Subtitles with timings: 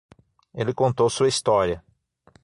[0.51, 1.83] Ele contou sua história.